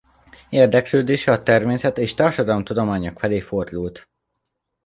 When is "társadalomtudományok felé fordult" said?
2.13-4.09